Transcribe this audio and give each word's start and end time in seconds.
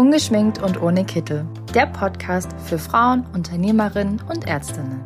Ungeschminkt 0.00 0.62
und 0.62 0.80
ohne 0.80 1.04
Kittel. 1.04 1.44
Der 1.74 1.84
Podcast 1.84 2.50
für 2.64 2.78
Frauen, 2.78 3.26
Unternehmerinnen 3.34 4.18
und 4.30 4.48
Ärztinnen. 4.48 5.02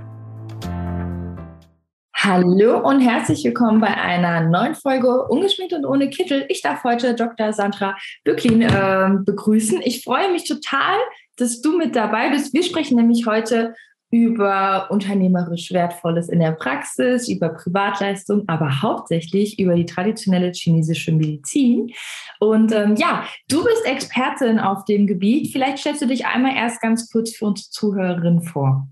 Hallo 2.15 2.79
und 2.79 3.01
herzlich 3.01 3.43
willkommen 3.43 3.81
bei 3.81 3.89
einer 3.89 4.43
neuen 4.43 4.77
Folge 4.77 5.27
Ungeschminkt 5.27 5.73
und 5.73 5.85
ohne 5.85 6.11
Kittel. 6.11 6.47
Ich 6.49 6.63
darf 6.63 6.85
heute 6.85 7.17
Dr. 7.17 7.53
Sandra 7.53 7.97
Bücklin 8.23 8.63
äh, 8.63 9.09
begrüßen. 9.25 9.83
Ich 9.83 10.05
freue 10.05 10.31
mich 10.31 10.47
total, 10.47 10.97
dass 11.39 11.61
du 11.61 11.77
mit 11.77 11.97
dabei 11.97 12.31
bist. 12.31 12.55
Wir 12.55 12.63
sprechen 12.63 12.97
nämlich 12.97 13.27
heute 13.27 13.75
über 14.11 14.89
unternehmerisch 14.91 15.73
Wertvolles 15.73 16.29
in 16.29 16.39
der 16.39 16.53
Praxis, 16.53 17.29
über 17.29 17.49
Privatleistung, 17.49 18.45
aber 18.47 18.83
hauptsächlich 18.83 19.59
über 19.59 19.75
die 19.75 19.87
traditionelle 19.87 20.53
chinesische 20.53 21.13
Medizin. 21.13 21.91
Und 22.39 22.73
ähm, 22.73 22.95
ja, 22.97 23.25
du 23.49 23.65
bist 23.65 23.85
Expertin 23.85 24.61
auf 24.61 24.85
dem 24.85 25.07
Gebiet. 25.07 25.53
Vielleicht 25.53 25.79
stellst 25.79 26.03
du 26.03 26.07
dich 26.07 26.27
einmal 26.27 26.55
erst 26.55 26.81
ganz 26.81 27.11
kurz 27.11 27.35
für 27.35 27.47
uns 27.47 27.71
Zuhörerinnen 27.71 28.43
vor. 28.43 28.89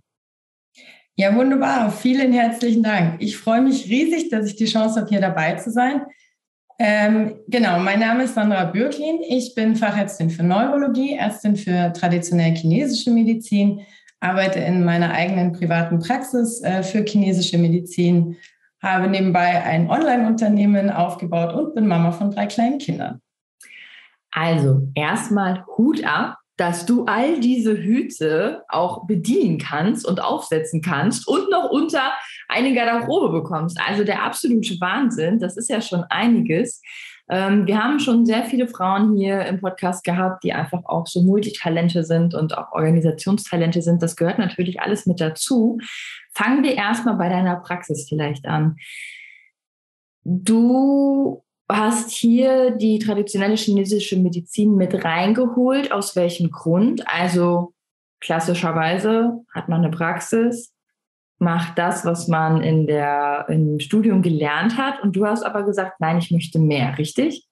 Ja, 1.15 1.34
wunderbar. 1.37 1.92
Vielen 1.92 2.33
herzlichen 2.33 2.83
Dank. 2.83 3.20
Ich 3.20 3.37
freue 3.37 3.61
mich 3.61 3.89
riesig, 3.89 4.31
dass 4.31 4.47
ich 4.47 4.56
die 4.56 4.65
Chance 4.65 5.01
habe, 5.01 5.11
hier 5.11 5.20
dabei 5.20 5.55
zu 5.55 5.70
sein. 5.70 6.03
Ähm, 6.79 7.37
genau, 7.47 7.79
mein 7.79 8.01
Name 8.01 8.25
ist 8.25 8.34
Sandra 8.34 8.65
Bürklin. 8.65 9.20
Ich 9.29 9.55
bin 9.55 9.77
Fachärztin 9.77 10.31
für 10.31 10.42
Neurologie, 10.42 11.15
Ärztin 11.15 11.55
für 11.55 11.92
traditionelle 11.92 12.56
chinesische 12.56 13.11
Medizin 13.11 13.83
arbeite 14.23 14.61
in 14.61 14.85
meiner 14.85 15.12
eigenen 15.12 15.53
privaten 15.53 15.99
Praxis 15.99 16.62
äh, 16.62 16.83
für 16.83 17.05
chinesische 17.05 17.59
Medizin, 17.59 18.37
habe 18.83 19.09
nebenbei 19.09 19.62
ein 19.62 19.91
Online-Unternehmen 19.91 20.91
aufgebaut 20.91 21.55
und 21.55 21.75
bin 21.75 21.87
Mama 21.87 22.12
von 22.12 22.31
drei 22.31 22.47
kleinen 22.47 22.79
Kindern. 22.79 23.21
Also 24.31 24.89
erstmal 24.95 25.65
Hut 25.77 26.05
ab, 26.05 26.39
dass 26.57 26.87
du 26.87 27.05
all 27.07 27.41
diese 27.41 27.77
Hüte 27.77 28.62
auch 28.69 29.07
bedienen 29.07 29.59
kannst 29.59 30.06
und 30.06 30.23
aufsetzen 30.23 30.81
kannst 30.81 31.27
und 31.27 31.51
noch 31.51 31.70
unter 31.70 32.12
eine 32.48 32.75
Garderobe 32.75 33.31
bekommst. 33.31 33.79
Also 33.86 34.05
der 34.05 34.23
absolute 34.23 34.77
Wahnsinn, 34.81 35.39
das 35.39 35.57
ist 35.57 35.69
ja 35.69 35.81
schon 35.81 36.05
einiges. 36.05 36.81
Ähm, 37.28 37.67
wir 37.67 37.83
haben 37.83 37.98
schon 37.98 38.27
sehr 38.27 38.45
viele 38.45 38.67
Frauen 38.67 39.17
hier 39.17 39.47
im 39.47 39.61
Podcast 39.61 40.05
gehabt, 40.05 40.45
die 40.45 40.53
einfach 40.53 40.84
auch 40.84 41.06
so 41.06 41.23
Multitalente 41.23 42.05
sind 42.05 42.34
und 42.34 42.56
auch 42.56 42.73
Organisationstalente 42.73 43.83
sind. 43.83 44.03
Das 44.03 44.17
gehört 44.17 44.39
natürlich 44.39 44.81
alles 44.81 45.06
mit 45.06 45.20
dazu. 45.20 45.79
Fangen 46.33 46.62
wir 46.62 46.75
erstmal 46.75 47.17
bei 47.17 47.29
deiner 47.29 47.56
Praxis 47.56 48.06
vielleicht 48.09 48.47
an. 48.47 48.77
Du 50.25 51.42
hast 51.69 52.11
hier 52.11 52.73
die 52.73 52.98
traditionelle 52.98 53.57
chinesische 53.57 54.19
Medizin 54.19 54.77
mit 54.77 55.05
reingeholt. 55.05 55.92
Aus 55.92 56.17
welchem 56.17 56.51
Grund? 56.51 57.07
Also 57.09 57.73
klassischerweise 58.20 59.45
hat 59.53 59.69
man 59.69 59.84
eine 59.84 59.91
Praxis, 59.91 60.73
macht 61.43 61.77
das, 61.77 62.05
was 62.05 62.29
man 62.29 62.62
in 62.62 62.87
der, 62.87 63.47
im 63.48 63.81
Studium 63.81 64.23
gelernt 64.23 64.79
hat. 64.79 65.03
Und 65.03 65.17
du 65.17 65.27
hast 65.27 65.43
aber 65.43 65.65
gesagt, 65.65 66.01
nein, 66.01 66.19
ich 66.19 66.31
möchte 66.31 66.59
mehr, 66.59 66.97
richtig? 66.97 67.47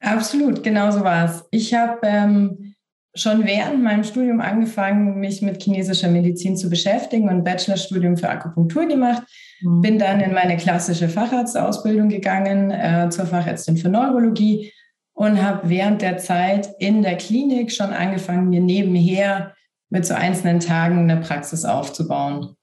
Absolut, 0.00 0.62
genau 0.62 0.90
so 0.90 1.02
war 1.02 1.26
es. 1.26 1.44
Ich 1.50 1.74
habe 1.74 1.98
ähm, 2.04 2.74
schon 3.14 3.44
während 3.44 3.82
meinem 3.82 4.04
Studium 4.04 4.40
angefangen, 4.40 5.18
mich 5.18 5.42
mit 5.42 5.62
chinesischer 5.62 6.08
Medizin 6.08 6.56
zu 6.56 6.70
beschäftigen 6.70 7.24
und 7.24 7.30
ein 7.30 7.44
Bachelorstudium 7.44 8.16
für 8.16 8.30
Akupunktur 8.30 8.86
gemacht. 8.86 9.24
Mhm. 9.60 9.80
Bin 9.82 9.98
dann 9.98 10.20
in 10.20 10.32
meine 10.32 10.56
klassische 10.56 11.08
Facharztausbildung 11.08 12.08
gegangen 12.08 12.70
äh, 12.70 13.08
zur 13.10 13.26
Fachärztin 13.26 13.76
für 13.76 13.88
Neurologie 13.88 14.72
und 15.12 15.42
habe 15.42 15.68
während 15.68 16.00
der 16.00 16.16
Zeit 16.16 16.70
in 16.78 17.02
der 17.02 17.16
Klinik 17.16 17.72
schon 17.72 17.90
angefangen, 17.90 18.48
mir 18.48 18.60
nebenher 18.60 19.54
mit 19.90 20.06
so 20.06 20.14
einzelnen 20.14 20.60
Tagen 20.60 21.10
eine 21.10 21.20
Praxis 21.20 21.64
aufzubauen 21.64 22.56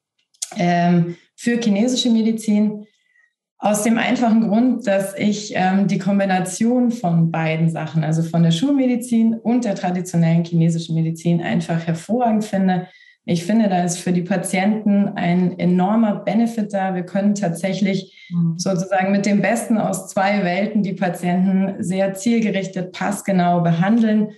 für 0.55 1.59
chinesische 1.61 2.09
Medizin. 2.09 2.85
Aus 3.59 3.81
dem 3.81 3.97
einfachen 3.97 4.47
Grund, 4.47 4.85
dass 4.85 5.17
ich 5.17 5.53
ähm, 5.55 5.87
die 5.87 5.97
Kombination 5.97 6.91
von 6.91 7.31
beiden 7.31 7.69
Sachen, 7.69 8.03
also 8.03 8.21
von 8.21 8.43
der 8.43 8.51
Schulmedizin 8.51 9.33
und 9.33 9.65
der 9.65 9.73
traditionellen 9.73 10.43
chinesischen 10.43 10.93
Medizin, 10.93 11.41
einfach 11.41 11.87
hervorragend 11.87 12.45
finde. 12.45 12.87
Ich 13.25 13.45
finde, 13.45 13.67
da 13.67 13.83
ist 13.83 13.97
für 13.97 14.13
die 14.13 14.21
Patienten 14.21 15.09
ein 15.15 15.57
enormer 15.57 16.17
Benefit 16.17 16.71
da. 16.71 16.93
Wir 16.93 17.03
können 17.03 17.33
tatsächlich 17.33 18.27
mhm. 18.29 18.59
sozusagen 18.59 19.11
mit 19.11 19.25
dem 19.25 19.41
Besten 19.41 19.79
aus 19.79 20.07
zwei 20.07 20.43
Welten 20.43 20.83
die 20.83 20.93
Patienten 20.93 21.83
sehr 21.83 22.13
zielgerichtet, 22.13 22.93
passgenau 22.93 23.61
behandeln 23.61 24.29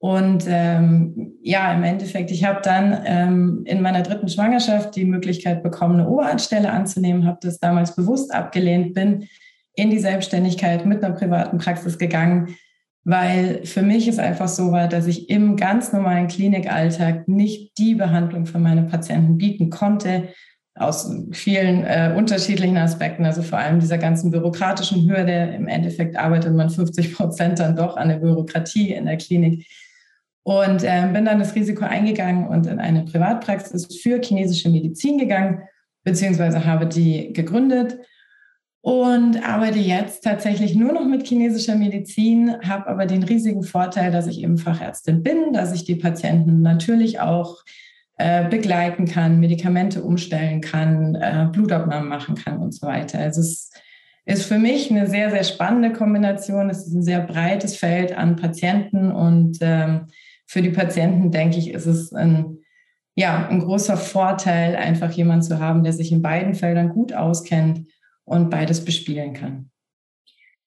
und 0.00 0.44
ähm, 0.46 1.32
ja, 1.42 1.72
im 1.74 1.82
Endeffekt, 1.82 2.30
ich 2.30 2.44
habe 2.44 2.60
dann 2.62 3.02
ähm, 3.04 3.62
in 3.64 3.82
meiner 3.82 4.02
dritten 4.02 4.28
Schwangerschaft 4.28 4.94
die 4.94 5.04
Möglichkeit 5.04 5.64
bekommen, 5.64 5.98
eine 5.98 6.08
Oberarztstelle 6.08 6.70
anzunehmen, 6.70 7.26
habe 7.26 7.38
das 7.42 7.58
damals 7.58 7.96
bewusst 7.96 8.32
abgelehnt, 8.32 8.94
bin 8.94 9.26
in 9.74 9.90
die 9.90 9.98
Selbstständigkeit 9.98 10.86
mit 10.86 11.02
einer 11.02 11.14
privaten 11.14 11.58
Praxis 11.58 11.98
gegangen, 11.98 12.56
weil 13.02 13.64
für 13.64 13.82
mich 13.82 14.06
es 14.06 14.20
einfach 14.20 14.48
so 14.48 14.70
war, 14.70 14.86
dass 14.86 15.06
ich 15.08 15.30
im 15.30 15.56
ganz 15.56 15.92
normalen 15.92 16.28
Klinikalltag 16.28 17.26
nicht 17.26 17.76
die 17.78 17.96
Behandlung 17.96 18.46
für 18.46 18.58
meine 18.60 18.84
Patienten 18.84 19.36
bieten 19.36 19.68
konnte, 19.70 20.28
aus 20.76 21.12
vielen 21.32 21.82
äh, 21.82 22.14
unterschiedlichen 22.16 22.76
Aspekten, 22.76 23.24
also 23.24 23.42
vor 23.42 23.58
allem 23.58 23.80
dieser 23.80 23.98
ganzen 23.98 24.30
bürokratischen 24.30 25.10
Hürde. 25.10 25.54
Im 25.56 25.66
Endeffekt 25.66 26.16
arbeitet 26.16 26.54
man 26.54 26.70
50 26.70 27.14
Prozent 27.14 27.58
dann 27.58 27.74
doch 27.74 27.96
an 27.96 28.10
der 28.10 28.18
Bürokratie 28.18 28.92
in 28.92 29.06
der 29.06 29.16
Klinik 29.16 29.66
und 30.48 30.82
äh, 30.82 31.06
bin 31.12 31.26
dann 31.26 31.40
das 31.40 31.54
Risiko 31.54 31.84
eingegangen 31.84 32.48
und 32.48 32.66
in 32.66 32.78
eine 32.78 33.04
Privatpraxis 33.04 34.00
für 34.00 34.18
chinesische 34.18 34.70
Medizin 34.70 35.18
gegangen, 35.18 35.60
beziehungsweise 36.04 36.64
habe 36.64 36.86
die 36.86 37.34
gegründet 37.34 37.98
und 38.80 39.46
arbeite 39.46 39.78
jetzt 39.78 40.24
tatsächlich 40.24 40.74
nur 40.74 40.94
noch 40.94 41.04
mit 41.04 41.26
chinesischer 41.26 41.74
Medizin, 41.74 42.56
habe 42.66 42.86
aber 42.86 43.04
den 43.04 43.24
riesigen 43.24 43.62
Vorteil, 43.62 44.10
dass 44.10 44.26
ich 44.26 44.42
eben 44.42 44.56
Fachärztin 44.56 45.22
bin, 45.22 45.52
dass 45.52 45.74
ich 45.74 45.84
die 45.84 45.96
Patienten 45.96 46.62
natürlich 46.62 47.20
auch 47.20 47.58
äh, 48.16 48.48
begleiten 48.48 49.04
kann, 49.04 49.40
Medikamente 49.40 50.02
umstellen 50.02 50.62
kann, 50.62 51.14
äh, 51.14 51.46
Blutabnahmen 51.52 52.08
machen 52.08 52.36
kann 52.36 52.56
und 52.56 52.72
so 52.72 52.86
weiter. 52.86 53.18
Also 53.18 53.42
es 53.42 53.70
ist 54.24 54.46
für 54.46 54.58
mich 54.58 54.90
eine 54.90 55.08
sehr, 55.08 55.30
sehr 55.30 55.44
spannende 55.44 55.92
Kombination. 55.92 56.70
Es 56.70 56.86
ist 56.86 56.94
ein 56.94 57.02
sehr 57.02 57.20
breites 57.20 57.76
Feld 57.76 58.16
an 58.16 58.36
Patienten 58.36 59.12
und 59.12 59.58
ähm, 59.60 60.06
für 60.48 60.62
die 60.62 60.70
Patienten, 60.70 61.30
denke 61.30 61.58
ich, 61.58 61.70
ist 61.70 61.86
es 61.86 62.12
ein, 62.12 62.58
ja, 63.14 63.46
ein 63.48 63.60
großer 63.60 63.98
Vorteil, 63.98 64.76
einfach 64.76 65.10
jemanden 65.10 65.42
zu 65.42 65.60
haben, 65.60 65.84
der 65.84 65.92
sich 65.92 66.10
in 66.10 66.22
beiden 66.22 66.54
Feldern 66.54 66.88
gut 66.88 67.12
auskennt 67.12 67.86
und 68.24 68.48
beides 68.48 68.84
bespielen 68.84 69.34
kann. 69.34 69.70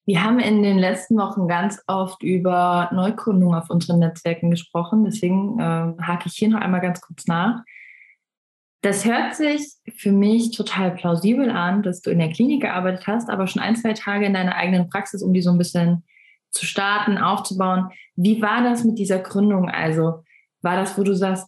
Wir 0.06 0.24
haben 0.24 0.40
in 0.40 0.62
den 0.62 0.78
letzten 0.78 1.18
Wochen 1.18 1.48
ganz 1.48 1.82
oft 1.88 2.22
über 2.22 2.90
Neugründungen 2.94 3.58
auf 3.58 3.70
unseren 3.70 4.00
Netzwerken 4.00 4.52
gesprochen. 4.52 5.04
Deswegen 5.04 5.60
äh, 5.60 5.94
hake 6.02 6.28
ich 6.28 6.34
hier 6.34 6.50
noch 6.50 6.60
einmal 6.60 6.82
ganz 6.82 7.02
kurz 7.02 7.28
nach. 7.28 7.64
Das 8.82 9.06
hört 9.06 9.36
sich 9.36 9.62
für 9.96 10.12
mich 10.12 10.56
total 10.56 10.92
plausibel 10.92 11.50
an, 11.50 11.84
dass 11.84 12.02
du 12.02 12.10
in 12.10 12.20
der 12.20 12.30
Klinik 12.30 12.62
gearbeitet 12.62 13.06
hast, 13.08 13.30
aber 13.30 13.48
schon 13.48 13.62
ein, 13.62 13.76
zwei 13.76 13.94
Tage 13.94 14.26
in 14.26 14.34
deiner 14.34 14.56
eigenen 14.56 14.90
Praxis, 14.90 15.24
um 15.24 15.34
die 15.34 15.42
so 15.42 15.52
ein 15.52 15.60
bisschen 15.60 16.04
zu 16.52 16.66
starten, 16.66 17.18
aufzubauen. 17.18 17.90
Wie 18.16 18.42
war 18.42 18.64
das 18.64 18.84
mit 18.84 19.00
dieser 19.00 19.20
Gründung? 19.20 19.70
Also 19.70 20.24
war 20.62 20.76
das, 20.76 20.98
wo 20.98 21.04
du 21.04 21.16
sagst, 21.16 21.48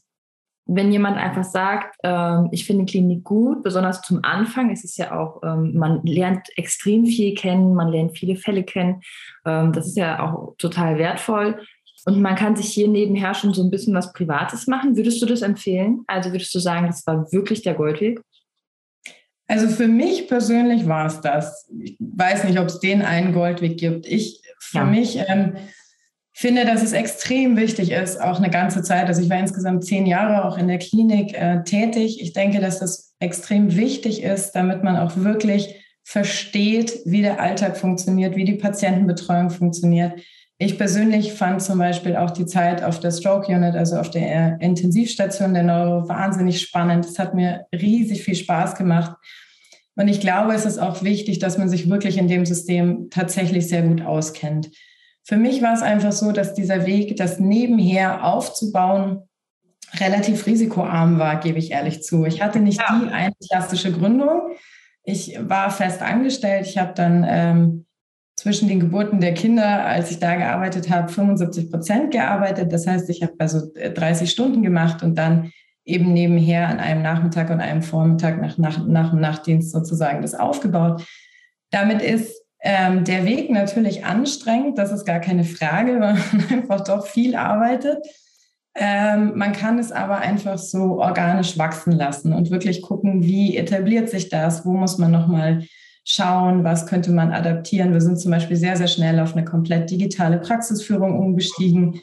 wenn 0.66 0.91
jemand 0.91 1.18
einfach 1.18 1.44
sagt, 1.44 1.97
ähm, 2.03 2.47
ich 2.52 2.66
finde 2.66 2.86
Klinik 2.86 3.24
gut, 3.24 3.64
besonders 3.64 4.02
zum 4.02 4.24
Anfang 4.24 4.72
ist 4.72 4.86
es 4.86 4.96
ja 4.96 5.18
auch, 5.19 5.41
ähm, 5.44 5.74
man 5.75 6.02
lernt 6.03 6.47
extrem 6.56 7.06
viel 7.06 7.36
kennen, 7.36 7.75
man 7.75 7.90
lernt 7.90 8.18
viele 8.18 8.38
Fälle 8.38 8.64
kennen. 8.64 9.02
Ähm, 9.46 9.74
das 9.74 9.88
ist 9.88 9.97
ja 9.97 10.24
auch 10.24 10.56
total 10.58 10.97
wertvoll. 10.97 11.59
Und 12.06 12.22
man 12.22 12.35
kann 12.35 12.56
sich 12.56 12.68
hier 12.68 12.88
nebenher 12.88 13.34
schon 13.34 13.53
so 13.53 13.64
ein 13.64 13.72
bisschen 13.72 13.94
was 13.94 14.14
Privates 14.14 14.67
machen. 14.67 14.96
Würdest 14.96 15.22
du 15.22 15.26
das 15.26 15.41
empfehlen? 15.41 16.03
Also 16.08 16.32
würdest 16.32 16.53
du 16.53 16.59
sagen, 16.59 16.88
das 16.88 17.05
war 17.08 17.32
wirklich 17.32 17.61
der 17.61 17.76
Goldweg? 17.76 18.22
Also 19.47 19.67
für 19.67 19.88
mich 19.88 20.28
persönlich 20.28 20.88
war 20.88 21.05
es 21.05 21.22
das. 21.22 21.70
Ich 21.82 21.97
weiß 22.00 22.46
nicht, 22.46 22.59
ob 22.59 22.67
es 22.67 22.79
den 22.79 23.02
einen 23.02 23.34
Goldweg 23.34 23.78
gibt. 23.78 24.05
Ich 24.05 24.41
für 24.64 24.80
ja. 24.80 24.86
mich 24.86 25.20
ähm, 25.28 25.56
finde, 26.34 26.66
dass 26.66 26.82
es 26.82 26.94
extrem 26.94 27.58
wichtig 27.58 27.92
ist, 27.92 28.20
auch 28.20 28.38
eine 28.38 28.50
ganze 28.50 28.82
Zeit. 28.82 29.08
Also 29.08 29.22
ich 29.22 29.30
war 29.30 29.40
insgesamt 29.40 29.86
zehn 29.86 30.06
Jahre 30.06 30.46
auch 30.46 30.58
in 30.58 30.68
der 30.68 30.80
Klinik 30.80 31.34
äh, 31.34 31.64
tätig. 31.64 32.22
Ich 32.22 32.34
denke, 32.34 32.60
dass 32.60 32.80
das 32.80 33.14
extrem 33.20 33.76
wichtig 33.76 34.24
ist, 34.24 34.52
damit 34.54 34.84
man 34.84 34.98
auch 34.98 35.16
wirklich 35.18 35.76
versteht, 36.04 37.00
wie 37.06 37.22
der 37.22 37.40
Alltag 37.40 37.78
funktioniert, 37.78 38.36
wie 38.36 38.46
die 38.46 38.56
Patientenbetreuung 38.56 39.50
funktioniert. 39.52 40.20
Ich 40.58 40.78
persönlich 40.78 41.34
fand 41.34 41.62
zum 41.62 41.80
Beispiel 41.80 42.16
auch 42.16 42.32
die 42.32 42.46
Zeit 42.46 42.84
auf 42.84 43.00
der 43.00 43.12
Stroke 43.12 43.52
Unit, 43.52 43.76
also 43.76 43.98
auf 43.98 44.10
der 44.10 44.58
Intensivstation 44.62 45.54
der 45.54 45.64
Neuro, 45.64 46.08
wahnsinnig 46.08 46.62
spannend. 46.62 47.06
Es 47.06 47.20
hat 47.20 47.34
mir 47.34 47.66
riesig 47.74 48.24
viel 48.24 48.36
Spaß 48.36 48.76
gemacht. 48.76 49.16
Und 49.95 50.07
ich 50.07 50.19
glaube, 50.19 50.53
es 50.53 50.66
ist 50.66 50.79
auch 50.79 51.03
wichtig, 51.03 51.40
dass 51.40 51.57
man 51.57 51.69
sich 51.69 51.90
wirklich 51.90 52.17
in 52.17 52.28
dem 52.28 52.45
System 52.45 53.09
tatsächlich 53.09 53.67
sehr 53.67 53.84
gut 53.84 54.01
auskennt. 54.01 54.72
für 55.25 55.37
mich 55.37 55.61
war 55.61 55.73
es 55.73 55.81
einfach 55.81 56.11
so, 56.11 56.34
dass 56.34 56.53
dieser 56.53 56.85
Weg, 56.85 57.16
das 57.16 57.40
nebenher 57.40 58.25
aufzubauen, 58.25 59.22
relativ 59.99 60.45
risikoarm 60.47 61.19
war, 61.19 61.40
gebe 61.40 61.59
ich 61.59 61.72
ehrlich 61.72 62.03
zu. 62.03 62.25
Ich 62.25 62.41
hatte 62.41 62.59
nicht 62.59 62.81
ja. 62.81 62.99
die 62.99 63.09
eine 63.09 63.34
klassische 63.49 63.91
Gründung. 63.91 64.55
Ich 65.03 65.37
war 65.40 65.69
fest 65.69 66.01
angestellt. 66.01 66.66
Ich 66.67 66.78
habe 66.78 66.93
dann 66.93 67.25
ähm, 67.28 67.85
zwischen 68.35 68.67
den 68.67 68.79
Geburten 68.79 69.22
der 69.22 69.34
Kinder, 69.34 69.85
als 69.85 70.11
ich 70.11 70.19
da 70.19 70.35
gearbeitet 70.35 70.90
habe, 70.90 71.11
75 71.11 71.69
Prozent 71.69 72.11
gearbeitet. 72.11 72.73
Das 72.73 72.87
heißt, 72.87 73.09
ich 73.09 73.22
habe 73.22 73.34
also 73.37 73.72
30 73.75 74.29
Stunden 74.29 74.63
gemacht 74.63 75.03
und 75.03 75.16
dann 75.17 75.51
eben 75.85 76.14
nebenher 76.14 76.70
an 76.70 76.80
einem 76.80 77.02
Nachmittag 77.02 77.50
und 77.50 77.59
einem 77.59 77.82
Vormittag 77.82 78.41
nach, 78.41 78.58
nach, 78.58 78.85
nach 78.85 79.09
dem 79.09 79.20
Nachtdienst 79.20 79.72
sozusagen 79.72 80.22
das 80.22 80.34
aufgebaut. 80.34 81.06
Damit 81.72 82.02
ist 82.02 82.41
ähm, 82.62 83.03
der 83.03 83.26
Weg 83.26 83.50
natürlich 83.50 84.06
anstrengend, 84.06 84.78
das 84.78 84.91
ist 84.91 85.06
gar 85.06 85.20
keine 85.20 85.44
Frage, 85.44 85.94
weil 86.00 86.16
man 86.16 86.46
einfach 86.50 86.82
doch 86.82 87.06
viel 87.06 87.35
arbeitet. 87.35 87.97
Ähm, 88.76 89.34
man 89.35 89.52
kann 89.52 89.78
es 89.78 89.91
aber 89.91 90.18
einfach 90.18 90.58
so 90.58 91.00
organisch 91.00 91.58
wachsen 91.59 91.91
lassen 91.91 92.34
und 92.34 92.50
wirklich 92.50 92.82
gucken, 92.82 93.22
wie 93.22 93.56
etabliert 93.56 94.09
sich 94.09 94.29
das, 94.29 94.66
wo 94.66 94.72
muss 94.72 94.97
man 94.97 95.12
nochmal 95.12 95.64
schauen, 96.06 96.64
was 96.64 96.88
könnte 96.88 97.12
man 97.12 97.32
adaptieren. 97.32 97.94
Wir 97.94 98.02
sind 98.02 98.20
zum 98.20 98.32
Beispiel 98.32 98.58
sehr, 98.58 98.76
sehr 98.76 98.88
schnell 98.88 99.20
auf 99.20 99.34
eine 99.34 99.46
komplett 99.46 99.91
digitale 99.91 100.40
Praxisführung 100.40 101.18
umgestiegen. 101.18 102.02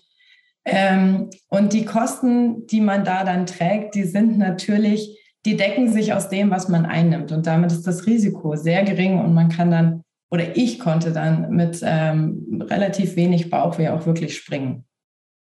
Ähm, 0.72 1.30
und 1.48 1.72
die 1.72 1.84
Kosten, 1.84 2.64
die 2.68 2.80
man 2.80 3.04
da 3.04 3.24
dann 3.24 3.44
trägt, 3.44 3.96
die 3.96 4.04
sind 4.04 4.38
natürlich, 4.38 5.18
die 5.44 5.56
decken 5.56 5.90
sich 5.90 6.14
aus 6.14 6.28
dem, 6.28 6.50
was 6.50 6.68
man 6.68 6.86
einnimmt. 6.86 7.32
Und 7.32 7.46
damit 7.48 7.72
ist 7.72 7.86
das 7.88 8.06
Risiko 8.06 8.54
sehr 8.54 8.84
gering 8.84 9.18
und 9.18 9.34
man 9.34 9.48
kann 9.48 9.72
dann, 9.72 10.02
oder 10.30 10.56
ich 10.56 10.78
konnte 10.78 11.12
dann 11.12 11.50
mit 11.50 11.80
ähm, 11.82 12.64
relativ 12.70 13.16
wenig 13.16 13.50
Bauchweh 13.50 13.88
auch 13.88 14.06
wirklich 14.06 14.36
springen 14.36 14.84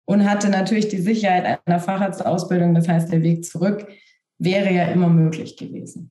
und 0.05 0.29
hatte 0.29 0.49
natürlich 0.49 0.87
die 0.87 1.01
Sicherheit 1.01 1.59
einer 1.65 1.79
Facharztausbildung. 1.79 2.73
Das 2.73 2.87
heißt, 2.87 3.11
der 3.11 3.21
Weg 3.21 3.43
zurück 3.43 3.85
wäre 4.37 4.71
ja 4.71 4.85
immer 4.85 5.09
möglich 5.09 5.57
gewesen. 5.57 6.09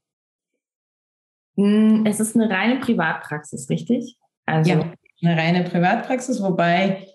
Hm, 1.57 2.05
es 2.07 2.21
ist 2.21 2.37
eine 2.37 2.51
reine 2.51 2.81
Privatpraxis, 2.81 3.71
richtig? 3.71 4.19
Also 4.45 4.73
ja, 4.73 4.93
eine 5.23 5.41
reine 5.41 5.65
Privatpraxis, 5.65 6.43
wobei 6.43 7.07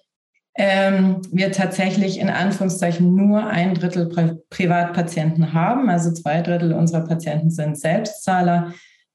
ähm, 0.57 1.21
wir 1.31 1.51
tatsächlich 1.51 2.19
in 2.19 2.29
Anführungszeichen 2.29 3.13
nur 3.13 3.45
ein 3.45 3.73
Drittel 3.73 4.07
Pri 4.07 4.35
Privatpatienten 4.49 5.53
haben. 5.53 5.89
Also 5.89 6.13
zwei 6.13 6.41
Drittel 6.41 6.73
unserer 6.73 7.05
Patienten 7.05 7.49
sind 7.49 7.77
Selbstzahler, 7.77 8.73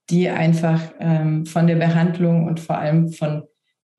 die 0.09 0.29
einfach 0.29 0.79
ähm, 0.99 1.45
von 1.45 1.67
der 1.67 1.75
Behandlung 1.75 2.45
und 2.45 2.59
vor 2.59 2.77
allem 2.77 3.11
von 3.11 3.43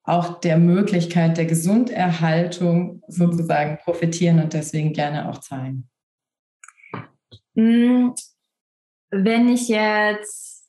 auch 0.05 0.41
der 0.41 0.57
Möglichkeit 0.59 1.37
der 1.37 1.47
Gesunderhaltung 1.47 3.03
sozusagen 3.07 3.79
profitieren 3.79 4.41
und 4.41 4.53
deswegen 4.53 4.93
gerne 4.93 5.29
auch 5.29 5.39
zahlen. 5.39 5.89
Hm, 7.55 8.15
wenn 9.11 9.49
ich 9.49 9.69
jetzt, 9.69 10.69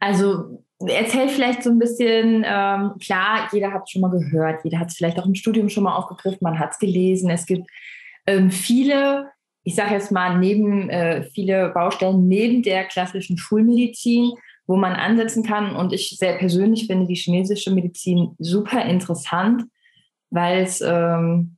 also 0.00 0.64
erzähl 0.80 1.28
vielleicht 1.28 1.62
so 1.62 1.70
ein 1.70 1.78
bisschen, 1.78 2.44
ähm, 2.46 2.92
klar, 3.00 3.48
jeder 3.52 3.72
hat 3.72 3.84
es 3.84 3.90
schon 3.90 4.02
mal 4.02 4.10
gehört, 4.10 4.64
jeder 4.64 4.78
hat 4.78 4.88
es 4.88 4.96
vielleicht 4.96 5.18
auch 5.18 5.26
im 5.26 5.34
Studium 5.34 5.68
schon 5.68 5.84
mal 5.84 5.96
aufgegriffen, 5.96 6.38
man 6.42 6.58
hat 6.58 6.72
es 6.72 6.78
gelesen. 6.78 7.30
Es 7.30 7.46
gibt 7.46 7.68
ähm, 8.26 8.50
viele, 8.50 9.30
ich 9.62 9.74
sage 9.74 9.94
jetzt 9.94 10.12
mal, 10.12 10.38
neben 10.38 10.90
äh, 10.90 11.22
viele 11.22 11.70
Baustellen 11.70 12.28
neben 12.28 12.62
der 12.62 12.84
klassischen 12.84 13.38
Schulmedizin, 13.38 14.32
wo 14.66 14.76
man 14.76 14.92
ansetzen 14.92 15.42
kann. 15.42 15.74
Und 15.74 15.92
ich 15.92 16.16
sehr 16.18 16.36
persönlich 16.36 16.86
finde 16.86 17.06
die 17.06 17.14
chinesische 17.14 17.70
Medizin 17.70 18.34
super 18.38 18.84
interessant, 18.84 19.64
weil 20.30 20.62
es 20.62 20.82
ähm, 20.82 21.56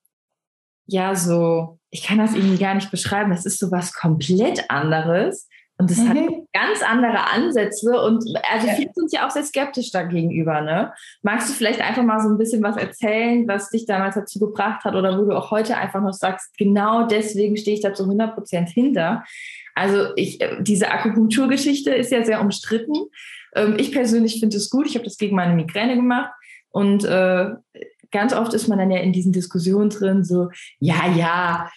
ja 0.87 1.15
so, 1.15 1.79
ich 1.91 2.03
kann 2.03 2.19
das 2.19 2.35
irgendwie 2.35 2.59
gar 2.59 2.75
nicht 2.75 2.91
beschreiben, 2.91 3.32
es 3.32 3.47
ist 3.47 3.59
so 3.59 3.70
was 3.70 3.93
komplett 3.93 4.70
anderes. 4.70 5.49
Und 5.80 5.92
es 5.92 5.98
mhm. 5.98 6.08
hat 6.08 6.16
ganz 6.52 6.82
andere 6.82 7.30
Ansätze 7.30 8.00
und 8.00 8.25
also 8.50 8.66
ja. 8.66 8.75
viele 8.75 8.90
sind 8.92 9.12
ja 9.12 9.26
auch 9.26 9.30
sehr 9.30 9.44
skeptisch 9.44 9.92
dagegenüber. 9.92 10.60
Ne? 10.60 10.92
Magst 11.22 11.48
du 11.48 11.52
vielleicht 11.52 11.80
einfach 11.80 12.02
mal 12.02 12.20
so 12.20 12.28
ein 12.28 12.36
bisschen 12.36 12.64
was 12.64 12.76
erzählen, 12.76 13.46
was 13.46 13.70
dich 13.70 13.86
damals 13.86 14.16
dazu 14.16 14.40
gebracht 14.40 14.84
hat 14.84 14.96
oder 14.96 15.16
wo 15.16 15.25
du 15.25 15.36
auch 15.36 15.52
heute 15.52 15.76
einfach 15.76 16.02
noch 16.02 16.12
sagst, 16.12 16.58
genau 16.58 17.06
deswegen 17.06 17.56
stehe 17.56 17.76
ich 17.76 17.82
da 17.82 17.94
zu 17.94 18.02
100 18.02 18.34
Prozent 18.34 18.70
hinter. 18.70 19.25
Also 19.76 20.08
ich, 20.16 20.40
äh, 20.40 20.56
diese 20.60 20.90
Akupunkturgeschichte 20.90 21.94
ist 21.94 22.10
ja 22.10 22.24
sehr 22.24 22.40
umstritten. 22.40 22.94
Ähm, 23.54 23.76
ich 23.78 23.92
persönlich 23.92 24.40
finde 24.40 24.56
es 24.56 24.70
gut. 24.70 24.88
Ich 24.88 24.96
habe 24.96 25.04
das 25.04 25.16
gegen 25.16 25.36
meine 25.36 25.54
Migräne 25.54 25.94
gemacht 25.94 26.32
und 26.70 27.04
äh, 27.04 27.50
ganz 28.10 28.32
oft 28.32 28.52
ist 28.52 28.66
man 28.66 28.78
dann 28.78 28.90
ja 28.90 28.98
in 28.98 29.12
diesen 29.12 29.32
Diskussionen 29.32 29.90
drin, 29.90 30.24
so, 30.24 30.50
ja, 30.81 31.06
ja, 31.14 31.70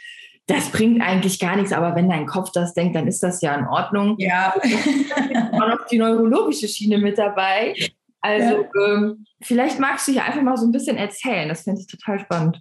das 0.48 0.70
bringt 0.70 1.02
eigentlich 1.02 1.40
gar 1.40 1.56
nichts, 1.56 1.72
aber 1.72 1.96
wenn 1.96 2.10
dein 2.10 2.26
Kopf 2.26 2.52
das 2.52 2.74
denkt, 2.74 2.96
dann 2.96 3.08
ist 3.08 3.24
das 3.24 3.42
ja 3.42 3.56
in 3.56 3.66
Ordnung. 3.66 4.16
Ja. 4.18 4.54
war 5.52 5.70
noch 5.70 5.88
die 5.88 5.98
neurologische 5.98 6.68
Schiene 6.68 6.98
mit 6.98 7.18
dabei. 7.18 7.74
Also 8.22 8.66
ja. 8.76 8.94
ähm, 8.94 9.26
vielleicht 9.42 9.80
magst 9.80 10.08
du 10.08 10.12
hier 10.12 10.26
einfach 10.26 10.42
mal 10.42 10.58
so 10.58 10.66
ein 10.66 10.72
bisschen 10.72 10.98
erzählen. 10.98 11.50
Das 11.50 11.64
finde 11.64 11.82
ich 11.82 11.88
total 11.88 12.20
spannend. 12.20 12.60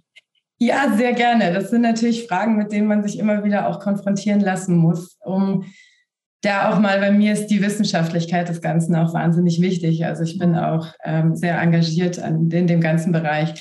Ja, 0.57 0.93
sehr 0.95 1.13
gerne. 1.13 1.53
Das 1.53 1.71
sind 1.71 1.81
natürlich 1.81 2.27
Fragen, 2.27 2.55
mit 2.55 2.71
denen 2.71 2.87
man 2.87 3.03
sich 3.03 3.17
immer 3.17 3.43
wieder 3.43 3.67
auch 3.67 3.79
konfrontieren 3.79 4.41
lassen 4.41 4.77
muss, 4.77 5.17
um 5.19 5.65
da 6.41 6.71
auch 6.71 6.79
mal, 6.79 6.99
bei 6.99 7.11
mir 7.11 7.33
ist 7.33 7.47
die 7.47 7.61
Wissenschaftlichkeit 7.61 8.49
des 8.49 8.61
Ganzen 8.61 8.95
auch 8.95 9.13
wahnsinnig 9.13 9.61
wichtig. 9.61 10.05
Also 10.05 10.23
ich 10.23 10.37
bin 10.37 10.55
auch 10.55 10.87
ähm, 11.03 11.35
sehr 11.35 11.59
engagiert 11.59 12.19
an, 12.19 12.49
in 12.51 12.67
dem 12.67 12.81
ganzen 12.81 13.11
Bereich. 13.11 13.53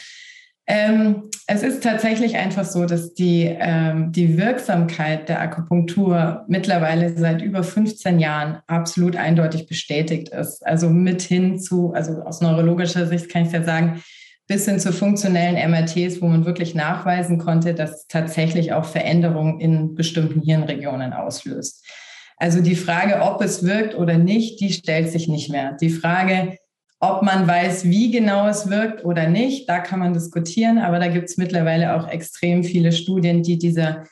Ähm, 0.66 1.29
es 1.52 1.64
ist 1.64 1.82
tatsächlich 1.82 2.36
einfach 2.36 2.64
so, 2.64 2.86
dass 2.86 3.12
die, 3.12 3.44
ähm, 3.44 4.12
die 4.12 4.38
Wirksamkeit 4.38 5.28
der 5.28 5.40
Akupunktur 5.40 6.44
mittlerweile 6.46 7.12
seit 7.18 7.42
über 7.42 7.64
15 7.64 8.20
Jahren 8.20 8.58
absolut 8.68 9.16
eindeutig 9.16 9.66
bestätigt 9.66 10.28
ist. 10.28 10.64
Also 10.64 10.88
mit 10.88 11.22
zu, 11.60 11.92
also 11.92 12.22
aus 12.22 12.40
neurologischer 12.40 13.08
Sicht 13.08 13.32
kann 13.32 13.46
ich 13.46 13.52
ja 13.52 13.64
sagen, 13.64 14.00
bis 14.46 14.64
hin 14.66 14.78
zu 14.78 14.92
funktionellen 14.92 15.56
MRTs, 15.56 16.22
wo 16.22 16.28
man 16.28 16.44
wirklich 16.44 16.76
nachweisen 16.76 17.38
konnte, 17.38 17.74
dass 17.74 18.06
tatsächlich 18.06 18.72
auch 18.72 18.84
Veränderungen 18.84 19.58
in 19.58 19.96
bestimmten 19.96 20.42
Hirnregionen 20.42 21.12
auslöst. 21.12 21.84
Also 22.36 22.60
die 22.60 22.76
Frage, 22.76 23.22
ob 23.22 23.42
es 23.42 23.64
wirkt 23.64 23.96
oder 23.96 24.18
nicht, 24.18 24.60
die 24.60 24.72
stellt 24.72 25.10
sich 25.10 25.26
nicht 25.26 25.50
mehr. 25.50 25.76
Die 25.80 25.90
Frage, 25.90 26.58
ob 27.00 27.22
man 27.22 27.48
weiß, 27.48 27.84
wie 27.84 28.10
genau 28.10 28.46
es 28.46 28.68
wirkt 28.68 29.04
oder 29.04 29.26
nicht, 29.26 29.68
da 29.68 29.78
kann 29.78 30.00
man 30.00 30.12
diskutieren, 30.12 30.78
aber 30.78 30.98
da 30.98 31.08
gibt 31.08 31.30
es 31.30 31.38
mittlerweile 31.38 31.96
auch 31.96 32.06
extrem 32.08 32.62
viele 32.62 32.92
Studien, 32.92 33.42
die 33.42 33.58
dieser 33.58 34.04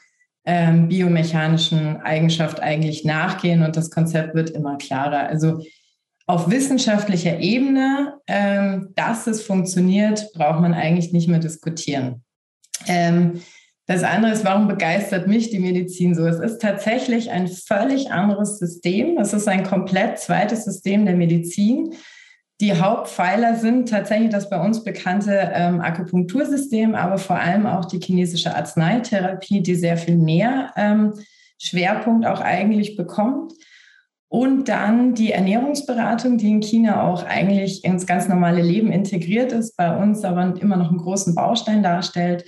ähm, 0.47 0.89
biomechanischen 0.89 1.99
Eigenschaft 1.99 2.61
eigentlich 2.61 3.05
nachgehen 3.05 3.63
und 3.63 3.77
das 3.77 3.91
Konzept 3.91 4.35
wird 4.35 4.49
immer 4.51 4.79
klarer. 4.79 5.29
Also 5.29 5.63
auf 6.27 6.51
wissenschaftlicher 6.51 7.39
Ebene, 7.39 8.15
ähm, 8.27 8.89
dass 8.97 9.27
es 9.27 9.43
funktioniert, 9.43 10.33
braucht 10.33 10.61
man 10.61 10.73
eigentlich 10.73 11.13
nicht 11.13 11.29
mehr 11.29 11.41
diskutieren. 11.41 12.23
Ähm, 12.87 13.43
das 13.87 14.03
andere 14.03 14.33
ist, 14.33 14.45
warum 14.45 14.69
begeistert 14.69 15.27
mich 15.27 15.51
die 15.51 15.59
Medizin 15.59 16.15
so? 16.15 16.27
Es 16.27 16.39
ist 16.39 16.61
tatsächlich 16.61 17.31
ein 17.31 17.49
völlig 17.49 18.11
anderes 18.11 18.59
System. 18.59 19.19
Es 19.19 19.33
ist 19.33 19.49
ein 19.49 19.65
komplett 19.65 20.19
zweites 20.19 20.65
System 20.65 21.07
der 21.07 21.17
Medizin. 21.17 21.95
Die 22.61 22.75
Hauptpfeiler 22.75 23.55
sind 23.55 23.89
tatsächlich 23.89 24.31
das 24.31 24.51
bei 24.51 24.61
uns 24.61 24.83
bekannte 24.83 25.53
ähm, 25.55 25.81
Akupunktursystem, 25.81 26.97
aber 26.97 27.19
vor 27.19 27.37
allem 27.37 27.67
auch 27.67 27.85
die 27.85 28.01
chinesische 28.01 28.55
Arzneitherapie, 28.55 29.63
die 29.63 29.77
sehr 29.77 29.97
viel 29.97 30.17
mehr 30.17 30.73
ähm, 30.77 31.15
Schwerpunkt 31.59 32.27
auch 32.27 32.41
eigentlich 32.41 32.97
bekommt. 32.97 33.53
Und 34.31 34.69
dann 34.69 35.15
die 35.15 35.33
Ernährungsberatung, 35.33 36.37
die 36.37 36.51
in 36.51 36.61
China 36.61 37.05
auch 37.05 37.25
eigentlich 37.25 37.85
ins 37.85 38.07
ganz 38.07 38.29
normale 38.29 38.61
Leben 38.61 38.93
integriert 38.93 39.53
ist, 39.53 39.77
bei 39.77 39.97
uns 39.97 40.25
aber 40.25 40.55
immer 40.61 40.77
noch 40.77 40.91
einen 40.91 40.99
großen 40.99 41.35
Baustein 41.35 41.83
darstellt. 41.83 42.45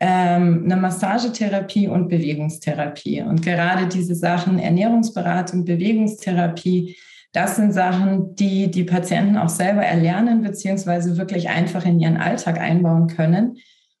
Ähm, 0.00 0.62
eine 0.64 0.76
Massagetherapie 0.76 1.86
und 1.86 2.08
Bewegungstherapie. 2.08 3.22
Und 3.22 3.40
gerade 3.40 3.86
diese 3.86 4.16
Sachen 4.16 4.58
Ernährungsberatung, 4.58 5.64
Bewegungstherapie, 5.64 6.96
das 7.34 7.56
sind 7.56 7.72
Sachen, 7.72 8.36
die 8.36 8.70
die 8.70 8.84
Patienten 8.84 9.36
auch 9.36 9.48
selber 9.48 9.84
erlernen, 9.84 10.42
beziehungsweise 10.42 11.18
wirklich 11.18 11.48
einfach 11.48 11.84
in 11.84 11.98
ihren 11.98 12.16
Alltag 12.16 12.60
einbauen 12.60 13.08
können 13.08 13.56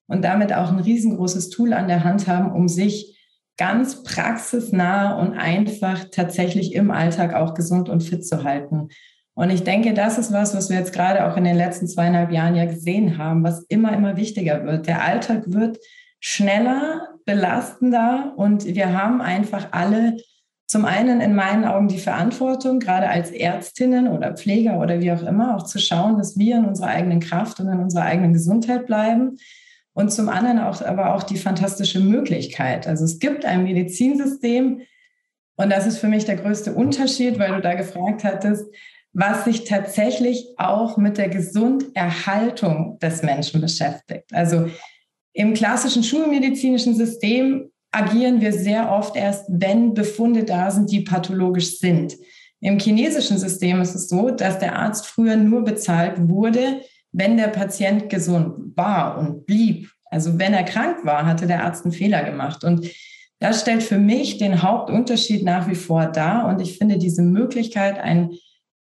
und 0.06 0.24
damit 0.24 0.52
auch 0.52 0.70
ein 0.70 0.78
riesengroßes 0.78 1.50
Tool 1.50 1.72
an 1.72 1.88
der 1.88 2.04
Hand 2.04 2.28
haben, 2.28 2.52
um 2.52 2.68
sich 2.68 3.18
ganz 3.56 4.04
praxisnah 4.04 5.18
und 5.18 5.34
einfach 5.34 6.04
tatsächlich 6.12 6.74
im 6.74 6.92
Alltag 6.92 7.34
auch 7.34 7.54
gesund 7.54 7.88
und 7.88 8.04
fit 8.04 8.24
zu 8.24 8.44
halten. 8.44 8.88
Und 9.34 9.50
ich 9.50 9.64
denke, 9.64 9.94
das 9.94 10.16
ist 10.16 10.32
was, 10.32 10.54
was 10.54 10.70
wir 10.70 10.78
jetzt 10.78 10.92
gerade 10.92 11.26
auch 11.26 11.36
in 11.36 11.42
den 11.42 11.56
letzten 11.56 11.88
zweieinhalb 11.88 12.30
Jahren 12.30 12.54
ja 12.54 12.66
gesehen 12.66 13.18
haben, 13.18 13.42
was 13.42 13.64
immer, 13.64 13.92
immer 13.92 14.16
wichtiger 14.16 14.64
wird. 14.64 14.86
Der 14.86 15.02
Alltag 15.02 15.42
wird 15.46 15.78
schneller, 16.20 17.08
belastender 17.26 18.32
und 18.36 18.64
wir 18.64 18.92
haben 18.96 19.20
einfach 19.20 19.68
alle 19.72 20.18
zum 20.66 20.84
einen 20.84 21.20
in 21.20 21.34
meinen 21.34 21.64
Augen 21.64 21.88
die 21.88 21.98
Verantwortung, 21.98 22.80
gerade 22.80 23.08
als 23.08 23.30
Ärztinnen 23.30 24.08
oder 24.08 24.34
Pfleger 24.34 24.78
oder 24.78 25.00
wie 25.00 25.12
auch 25.12 25.22
immer, 25.22 25.56
auch 25.56 25.64
zu 25.64 25.78
schauen, 25.78 26.16
dass 26.16 26.38
wir 26.38 26.56
in 26.56 26.64
unserer 26.64 26.88
eigenen 26.88 27.20
Kraft 27.20 27.60
und 27.60 27.68
in 27.68 27.80
unserer 27.80 28.04
eigenen 28.04 28.32
Gesundheit 28.32 28.86
bleiben. 28.86 29.36
Und 29.92 30.10
zum 30.10 30.28
anderen 30.28 30.58
auch, 30.58 30.82
aber 30.82 31.14
auch 31.14 31.22
die 31.22 31.36
fantastische 31.36 32.00
Möglichkeit. 32.00 32.88
Also 32.88 33.04
es 33.04 33.20
gibt 33.20 33.44
ein 33.44 33.62
Medizinsystem, 33.62 34.80
und 35.56 35.70
das 35.70 35.86
ist 35.86 35.98
für 35.98 36.08
mich 36.08 36.24
der 36.24 36.36
größte 36.36 36.72
Unterschied, 36.72 37.38
weil 37.38 37.54
du 37.54 37.60
da 37.60 37.74
gefragt 37.74 38.24
hattest, 38.24 38.66
was 39.12 39.44
sich 39.44 39.64
tatsächlich 39.64 40.48
auch 40.56 40.96
mit 40.96 41.16
der 41.16 41.28
Gesunderhaltung 41.28 42.98
des 42.98 43.22
Menschen 43.22 43.60
beschäftigt. 43.60 44.32
Also 44.32 44.68
im 45.32 45.54
klassischen 45.54 46.02
schulmedizinischen 46.02 46.96
System 46.96 47.70
agieren 47.94 48.40
wir 48.40 48.52
sehr 48.52 48.90
oft 48.90 49.16
erst, 49.16 49.46
wenn 49.48 49.94
Befunde 49.94 50.44
da 50.44 50.70
sind, 50.70 50.90
die 50.90 51.00
pathologisch 51.00 51.78
sind. 51.78 52.14
Im 52.60 52.78
chinesischen 52.78 53.38
System 53.38 53.80
ist 53.80 53.94
es 53.94 54.08
so, 54.08 54.30
dass 54.30 54.58
der 54.58 54.76
Arzt 54.76 55.06
früher 55.06 55.36
nur 55.36 55.64
bezahlt 55.64 56.28
wurde, 56.28 56.80
wenn 57.12 57.36
der 57.36 57.48
Patient 57.48 58.08
gesund 58.08 58.76
war 58.76 59.18
und 59.18 59.46
blieb. 59.46 59.90
Also 60.06 60.38
wenn 60.38 60.54
er 60.54 60.64
krank 60.64 61.04
war, 61.04 61.26
hatte 61.26 61.46
der 61.46 61.64
Arzt 61.64 61.84
einen 61.84 61.92
Fehler 61.92 62.24
gemacht. 62.24 62.64
Und 62.64 62.88
das 63.38 63.60
stellt 63.60 63.82
für 63.82 63.98
mich 63.98 64.38
den 64.38 64.62
Hauptunterschied 64.62 65.44
nach 65.44 65.68
wie 65.68 65.74
vor 65.74 66.06
dar. 66.06 66.46
Und 66.46 66.60
ich 66.60 66.78
finde 66.78 66.98
diese 66.98 67.22
Möglichkeit, 67.22 67.98
ein 67.98 68.30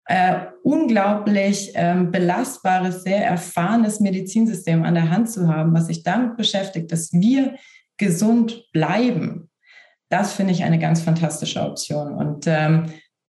äh, 0.07 0.41
unglaublich 0.63 1.73
ähm, 1.75 2.11
belastbares, 2.11 3.03
sehr 3.03 3.25
erfahrenes 3.25 4.01
Medizinsystem 4.01 4.85
an 4.85 4.95
der 4.95 5.11
Hand 5.11 5.31
zu 5.31 5.49
haben, 5.49 5.73
was 5.75 5.87
sich 5.87 6.03
damit 6.03 6.37
beschäftigt, 6.37 6.93
dass 6.93 7.13
wir 7.13 7.55
gesund 7.99 8.71
bleiben. 8.73 9.51
Das 10.09 10.33
finde 10.35 10.53
ich 10.53 10.65
eine 10.65 10.79
ganz 10.79 11.03
fantastische 11.03 11.63
Option. 11.63 12.13
Und 12.13 12.47
ähm, 12.47 12.87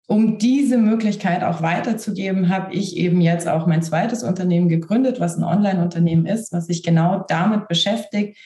um 0.08 0.38
diese 0.38 0.78
Möglichkeit 0.78 1.44
auch 1.44 1.62
weiterzugeben, 1.62 2.50
habe 2.50 2.74
ich 2.74 2.98
eben 2.98 3.22
jetzt 3.22 3.48
auch 3.48 3.66
mein 3.66 3.82
zweites 3.82 4.24
Unternehmen 4.24 4.70
gegründet, 4.70 5.20
was 5.20 5.38
ein 5.38 5.44
Online-Unternehmen 5.44 6.26
ist, 6.26 6.52
was 6.52 6.68
sich 6.68 6.84
genau 6.84 7.24
damit 7.28 7.68
beschäftigt, 7.68 8.38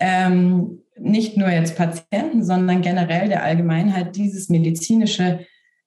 ähm, 0.00 0.80
nicht 0.98 1.36
nur 1.36 1.48
jetzt 1.48 1.76
Patienten, 1.76 2.44
sondern 2.44 2.82
generell 2.82 3.28
der 3.28 3.44
Allgemeinheit 3.44 4.16
dieses 4.16 4.48
medizinische 4.48 5.40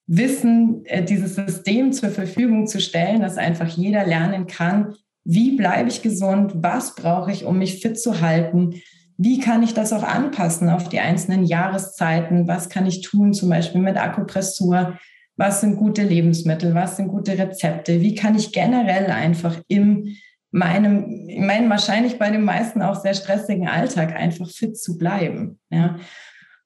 Wissen, 0.08 0.86
äh, 0.86 1.03
dieses 1.03 1.36
System 1.36 1.91
zur 1.91 2.10
Verfügung 2.10 2.68
zu 2.68 2.80
stellen, 2.80 3.22
dass 3.22 3.38
einfach 3.38 3.68
jeder 3.68 4.06
lernen 4.06 4.48
kann, 4.48 4.96
wie 5.24 5.56
bleibe 5.56 5.89
ich 5.89 6.01
gesund, 6.01 6.53
was 6.56 6.96
brauche 6.96 7.32
ich, 7.32 7.46
um 7.46 7.58
mich 7.60 7.82
fit 7.82 8.00
zu 8.00 8.22
halten, 8.22 8.82
wie 9.18 9.39
kann 9.39 9.63
ich 9.63 9.74
das 9.74 9.94
auch 9.94 10.03
anpassen 10.03 10.70
auf 10.70 10.89
die 10.89 11.00
einzelnen 11.00 11.44
Jahreszeiten, 11.46 12.48
was 12.48 12.70
kann 12.70 12.86
ich 12.86 13.01
tun, 13.01 13.34
zum 13.34 13.50
Beispiel 13.50 13.82
mit 13.82 13.98
Akupressur, 13.98 14.98
was 15.38 15.62
sind 15.62 15.77
gute 15.77 16.03
Lebensmittel, 16.03 16.75
was 16.75 16.98
sind 16.98 17.08
gute 17.08 17.38
Rezepte, 17.38 18.01
wie 18.01 18.15
kann 18.15 18.36
ich 18.36 18.51
generell 18.51 19.12
einfach 19.12 19.58
in 19.68 20.18
meinem, 20.51 21.27
in 21.27 21.46
meinem 21.46 21.70
wahrscheinlich 21.70 22.20
bei 22.20 22.30
den 22.30 22.44
meisten 22.44 22.82
auch 22.82 22.96
sehr 22.96 23.13
stressigen 23.13 23.68
Alltag 23.68 24.15
einfach 24.15 24.50
fit 24.50 24.77
zu 24.77 24.98
bleiben. 24.98 25.60
Ja. 25.70 25.98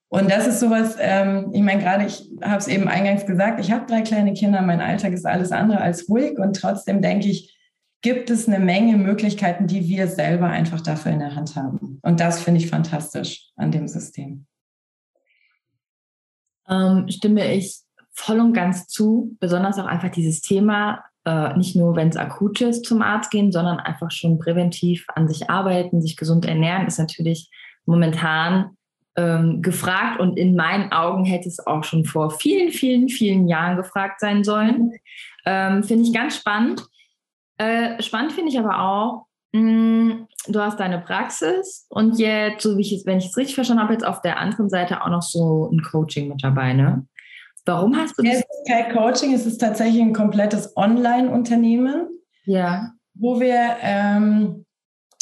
Und 0.08 0.30
das 0.30 0.46
ist 0.46 0.60
sowas, 0.60 0.96
ähm, 1.00 1.50
ich 1.52 1.62
meine, 1.62 1.82
gerade 1.82 2.06
ich 2.06 2.30
habe 2.42 2.58
es 2.58 2.68
eben 2.68 2.88
eingangs 2.88 3.26
gesagt, 3.26 3.60
ich 3.60 3.72
habe 3.72 3.86
drei 3.86 4.02
kleine 4.02 4.34
Kinder, 4.34 4.62
mein 4.62 4.80
Alltag 4.80 5.12
ist 5.12 5.26
alles 5.26 5.52
andere 5.52 5.80
als 5.80 6.08
ruhig 6.08 6.38
und 6.38 6.56
trotzdem 6.56 7.02
denke 7.02 7.28
ich, 7.28 7.55
gibt 8.06 8.30
es 8.30 8.46
eine 8.46 8.60
Menge 8.60 8.96
Möglichkeiten, 8.96 9.66
die 9.66 9.88
wir 9.88 10.06
selber 10.06 10.46
einfach 10.46 10.80
dafür 10.80 11.10
in 11.10 11.18
der 11.18 11.34
Hand 11.34 11.56
haben. 11.56 11.98
Und 12.02 12.20
das 12.20 12.40
finde 12.40 12.60
ich 12.60 12.70
fantastisch 12.70 13.48
an 13.56 13.72
dem 13.72 13.88
System. 13.88 14.46
Ähm, 16.68 17.08
stimme 17.08 17.52
ich 17.52 17.80
voll 18.12 18.38
und 18.38 18.52
ganz 18.52 18.86
zu, 18.86 19.36
besonders 19.40 19.80
auch 19.80 19.86
einfach 19.86 20.10
dieses 20.10 20.40
Thema, 20.40 21.02
äh, 21.24 21.56
nicht 21.56 21.74
nur 21.74 21.96
wenn 21.96 22.10
es 22.10 22.16
akut 22.16 22.60
ist, 22.60 22.84
zum 22.84 23.02
Arzt 23.02 23.32
gehen, 23.32 23.50
sondern 23.50 23.80
einfach 23.80 24.12
schon 24.12 24.38
präventiv 24.38 25.04
an 25.16 25.26
sich 25.26 25.50
arbeiten, 25.50 26.00
sich 26.00 26.16
gesund 26.16 26.46
ernähren, 26.46 26.86
ist 26.86 27.00
natürlich 27.00 27.50
momentan 27.86 28.76
ähm, 29.16 29.62
gefragt 29.62 30.20
und 30.20 30.38
in 30.38 30.54
meinen 30.54 30.92
Augen 30.92 31.24
hätte 31.24 31.48
es 31.48 31.58
auch 31.66 31.82
schon 31.82 32.04
vor 32.04 32.30
vielen, 32.30 32.70
vielen, 32.70 33.08
vielen 33.08 33.48
Jahren 33.48 33.76
gefragt 33.76 34.20
sein 34.20 34.44
sollen. 34.44 34.92
Ähm, 35.44 35.82
finde 35.82 36.04
ich 36.04 36.12
ganz 36.12 36.36
spannend. 36.36 36.86
Äh, 37.58 38.02
spannend 38.02 38.32
finde 38.32 38.50
ich 38.50 38.58
aber 38.58 38.80
auch, 38.80 39.26
mh, 39.52 39.60
mm, 39.60 40.28
du 40.48 40.60
hast 40.60 40.78
deine 40.78 40.98
Praxis 40.98 41.86
und 41.88 42.18
jetzt, 42.18 42.62
so 42.62 42.76
wie 42.76 42.82
ich 42.82 42.92
es, 42.92 43.06
wenn 43.06 43.18
ich 43.18 43.26
es 43.26 43.36
richtig 43.36 43.54
verstanden 43.54 43.82
habe, 43.82 43.92
jetzt 43.92 44.06
auf 44.06 44.20
der 44.20 44.38
anderen 44.38 44.68
Seite 44.68 45.02
auch 45.02 45.08
noch 45.08 45.22
so 45.22 45.70
ein 45.72 45.82
Coaching 45.82 46.28
mit 46.28 46.42
dabei, 46.42 46.72
ne? 46.72 47.06
Warum 47.64 47.96
hast 47.96 48.16
du 48.16 48.22
das? 48.22 48.34
Es 48.34 48.40
ist 48.40 48.68
kein 48.68 48.92
Coaching, 48.92 49.34
es 49.34 49.44
ist 49.44 49.58
tatsächlich 49.58 50.00
ein 50.00 50.12
komplettes 50.12 50.76
Online-Unternehmen. 50.76 52.06
Ja. 52.44 52.92
Wo 53.14 53.40
wir 53.40 53.76
ähm, 53.80 54.64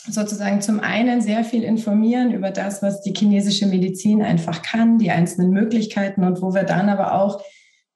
sozusagen 0.07 0.61
zum 0.61 0.81
einen 0.81 1.23
sehr 1.23 1.45
viel 1.45 1.63
informieren 1.63 2.33
über 2.33 2.51
das, 2.51 2.83
was 2.83 3.01
die 3.01 3.15
chinesische 3.17 3.67
Medizin 3.67 4.23
einfach 4.23 4.61
kann, 4.61 4.99
die 4.99 5.11
einzelnen 5.11 5.51
Möglichkeiten 5.51 6.25
und 6.25 6.43
wo 6.43 6.53
wir 6.53 6.65
dann 6.65 6.91
aber 6.91 7.15
auch 7.15 7.43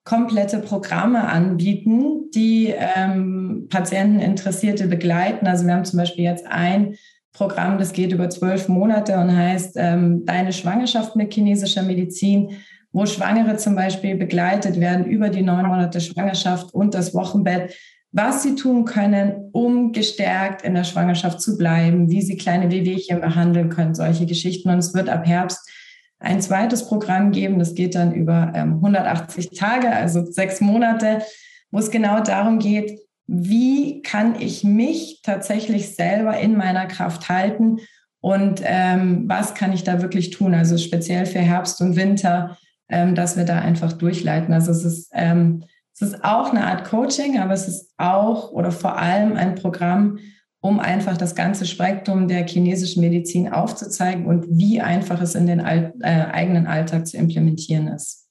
komplette 0.05 0.61
Programme 0.61 1.29
anbieten, 1.29 2.31
die 2.35 2.75
ähm, 2.75 3.38
Patienten, 3.69 4.21
Interessierte 4.21 4.87
begleiten. 4.87 5.47
Also 5.47 5.67
wir 5.67 5.75
haben 5.75 5.85
zum 5.85 5.99
Beispiel 5.99 6.25
jetzt 6.25 6.47
ein 6.47 6.97
Programm, 7.33 7.79
das 7.79 7.93
geht 7.93 8.13
über 8.13 8.31
zwölf 8.31 8.69
Monate 8.69 9.17
und 9.19 9.37
heißt 9.37 9.77
ähm, 9.77 10.25
Deine 10.25 10.53
Schwangerschaft 10.53 11.15
mit 11.15 11.33
chinesischer 11.33 11.83
Medizin, 11.83 12.51
wo 12.93 13.07
Schwangere 13.07 13.57
zum 13.57 13.77
Beispiel 13.77 14.17
begleitet 14.17 14.81
werden 14.81 15.05
über 15.05 15.29
die 15.29 15.43
neun 15.43 15.67
Monate 15.67 16.01
Schwangerschaft 16.01 16.75
und 16.75 16.95
das 16.95 17.15
Wochenbett 17.15 17.75
was 18.11 18.43
sie 18.43 18.55
tun 18.55 18.85
können, 18.85 19.51
um 19.53 19.93
gestärkt 19.93 20.63
in 20.63 20.75
der 20.75 20.85
Schwangerschaft 20.85 21.41
zu 21.41 21.59
bleiben, 21.59 22.11
wie 22.11 22.23
sie 22.23 22.37
kleine 22.37 22.71
Wehwehchen 22.71 23.21
behandeln 23.21 23.69
können, 23.69 23.95
solche 23.95 24.25
Geschichten. 24.25 24.71
Und 24.71 24.79
es 24.79 24.95
wird 24.95 25.09
ab 25.09 25.27
Herbst 25.27 25.71
ein 26.19 26.41
zweites 26.41 26.89
Programm 26.89 27.31
geben, 27.31 27.59
das 27.59 27.75
geht 27.75 27.95
dann 27.95 28.13
über 28.13 28.53
ähm, 28.55 28.75
180 28.75 29.51
Tage, 29.51 29.91
also 29.91 30.25
sechs 30.25 30.61
Monate, 30.61 31.23
wo 31.71 31.79
es 31.79 31.91
genau 31.91 32.21
darum 32.21 32.59
geht, 32.59 32.99
wie 33.29 34.03
kann 34.03 34.41
ich 34.41 34.65
mich 34.65 35.21
tatsächlich 35.23 35.95
selber 35.95 36.37
in 36.39 36.57
meiner 36.57 36.87
Kraft 36.87 37.29
halten 37.29 37.79
und 38.21 38.63
ähm, 38.65 39.25
was 39.29 39.55
kann 39.55 39.73
ich 39.73 39.85
da 39.85 40.03
wirklich 40.03 40.31
tun, 40.31 40.55
also 40.55 40.77
speziell 40.77 41.27
für 41.27 41.39
Herbst 41.39 41.81
und 41.81 41.95
Winter, 41.95 42.57
ähm, 42.89 43.15
dass 43.15 43.37
wir 43.37 43.45
da 43.45 43.61
einfach 43.61 43.93
durchleiten. 43.93 44.53
Also 44.53 44.73
es 44.73 44.85
ist 44.85 45.11
ähm, 45.13 45.63
es 46.01 46.03
ist 46.03 46.25
auch 46.25 46.51
eine 46.51 46.65
Art 46.65 46.85
Coaching, 46.85 47.41
aber 47.41 47.55
es 47.55 47.67
ist 47.67 47.93
auch 47.97 48.53
oder 48.53 48.71
vor 48.71 48.97
allem 48.99 49.37
ein 49.37 49.57
Programm, 49.57 50.19
um 50.61 50.79
einfach 50.79 51.17
das 51.17 51.35
ganze 51.35 51.67
Spektrum 51.67 52.29
der 52.29 52.47
chinesischen 52.47 53.01
Medizin 53.01 53.53
aufzuzeigen 53.53 54.27
und 54.27 54.47
wie 54.49 54.81
einfach 54.81 55.21
es 55.21 55.35
in 55.35 55.47
den 55.47 55.61
All 55.61 55.93
äh, 56.01 56.27
eigenen 56.27 56.67
Alltag 56.67 57.07
zu 57.09 57.17
implementieren 57.17 57.89
ist. 57.89 58.29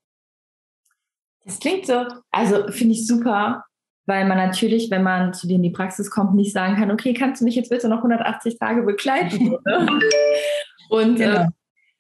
Das 1.43 1.59
klingt 1.59 1.85
so, 1.85 2.05
also 2.31 2.67
finde 2.69 2.93
ich 2.93 3.05
super, 3.05 3.63
weil 4.07 4.25
man 4.25 4.37
natürlich, 4.37 4.89
wenn 4.89 5.03
man 5.03 5.33
zu 5.33 5.47
dir 5.47 5.57
in 5.57 5.63
die 5.63 5.69
Praxis 5.69 6.09
kommt, 6.09 6.33
nicht 6.33 6.53
sagen 6.53 6.75
kann, 6.75 6.89
okay, 6.91 7.13
kannst 7.13 7.41
du 7.41 7.45
mich 7.45 7.55
jetzt 7.55 7.69
bitte 7.69 7.89
noch 7.89 7.97
180 7.97 8.57
Tage 8.57 8.81
begleiten? 8.83 9.55
und 10.89 11.19
äh, 11.19 11.25
genau. 11.25 11.41
äh, 11.41 11.47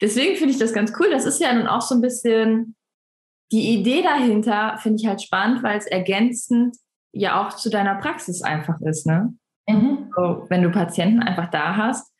deswegen 0.01 0.35
finde 0.37 0.53
ich 0.53 0.59
das 0.59 0.73
ganz 0.73 0.93
cool. 0.99 1.09
Das 1.11 1.25
ist 1.25 1.39
ja 1.39 1.53
nun 1.53 1.67
auch 1.67 1.81
so 1.81 1.93
ein 1.93 2.01
bisschen 2.01 2.75
die 3.51 3.73
Idee 3.79 4.01
dahinter 4.01 4.77
finde 4.79 5.01
ich 5.01 5.07
halt 5.07 5.21
spannend, 5.21 5.63
weil 5.63 5.77
es 5.77 5.85
ergänzend 5.85 6.75
ja 7.13 7.41
auch 7.41 7.53
zu 7.53 7.69
deiner 7.69 7.95
Praxis 7.95 8.41
einfach 8.41 8.79
ist. 8.81 9.05
Ne? 9.05 9.33
Mhm. 9.67 10.11
So, 10.15 10.45
wenn 10.49 10.63
du 10.63 10.71
Patienten 10.71 11.21
einfach 11.21 11.49
da 11.49 11.75
hast, 11.75 12.13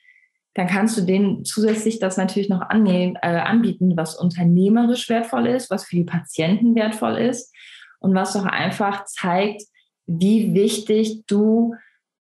dann 0.54 0.68
kannst 0.68 0.98
du 0.98 1.02
denen 1.02 1.46
zusätzlich 1.46 2.00
das 2.00 2.18
natürlich 2.18 2.50
noch 2.50 2.62
annehmen, 2.62 3.16
äh, 3.22 3.28
anbieten, 3.28 3.96
was 3.96 4.16
unternehmerisch 4.16 5.08
wertvoll 5.10 5.48
ist, 5.48 5.70
was 5.70 5.86
für 5.86 5.98
die 5.98 6.04
Patienten 6.04 6.74
wertvoll 6.76 7.18
ist 7.18 7.54
und 8.00 8.16
was 8.16 8.34
doch 8.34 8.46
einfach 8.46 9.06
zeigt, 9.06 9.64
wie 10.08 10.54
wichtig 10.54 11.26
du 11.28 11.76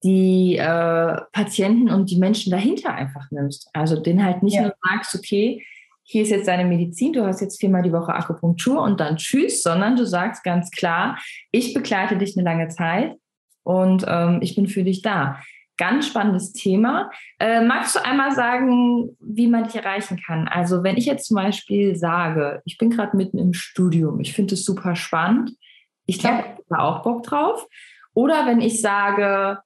die 0.03 0.57
äh, 0.57 1.17
Patienten 1.33 1.91
und 1.91 2.11
die 2.11 2.19
Menschen 2.19 2.51
dahinter 2.51 2.95
einfach 2.95 3.31
nimmst. 3.31 3.69
Also 3.73 4.01
den 4.01 4.25
halt 4.25 4.43
nicht 4.43 4.55
ja. 4.55 4.63
nur 4.63 4.75
sagst, 4.83 5.15
okay, 5.15 5.65
hier 6.03 6.23
ist 6.23 6.31
jetzt 6.31 6.49
deine 6.49 6.67
Medizin, 6.67 7.15
du 7.15 7.25
hast 7.25 7.41
jetzt 7.41 7.59
viermal 7.59 7.83
die 7.83 7.93
Woche 7.93 8.15
Akupunktur 8.15 8.83
und 8.83 9.01
dann 9.01 9.17
tschüss, 9.17 9.63
sondern 9.63 9.97
du 9.97 10.07
sagst 10.07 10.45
ganz 10.45 10.71
klar, 10.71 11.19
ich 11.51 11.73
begleite 11.73 12.19
dich 12.19 12.37
eine 12.37 12.45
lange 12.45 12.69
Zeit 12.69 13.15
und 13.63 14.05
ähm, 14.07 14.41
ich 14.43 14.55
bin 14.55 14.69
für 14.69 14.85
dich 14.85 15.01
da. 15.01 15.41
Ganz 15.79 16.07
spannendes 16.07 16.53
Thema. 16.53 17.11
Äh, 17.41 17.63
magst 17.63 17.97
du 17.97 18.05
einmal 18.05 18.33
sagen, 18.33 19.17
wie 19.19 19.49
man 19.49 19.65
dich 19.65 19.75
erreichen 19.75 20.21
kann? 20.25 20.47
Also 20.47 20.85
wenn 20.85 20.99
ich 20.99 21.07
jetzt 21.07 21.27
zum 21.27 21.37
Beispiel 21.37 21.97
sage, 21.97 22.61
ich 22.67 22.77
bin 22.77 22.91
gerade 22.91 23.17
mitten 23.17 23.39
im 23.39 23.55
Studium, 23.55 24.21
ich 24.21 24.35
finde 24.35 24.55
es 24.55 24.65
super 24.67 24.95
spannend, 24.95 25.53
ich 26.07 26.19
glaube, 26.19 26.37
ja. 26.37 26.45
ich 26.45 26.51
habe 26.51 26.65
da 26.69 26.79
auch 26.79 27.03
Bock 27.03 27.23
drauf. 27.23 27.67
Oder 28.15 28.47
wenn 28.47 28.61
ich 28.61 28.81
sage, 28.81 29.59